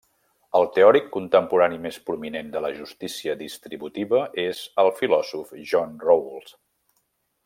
[0.59, 6.53] El teòric contemporani més prominent de la justícia distributiva és el filòsof John Rawls.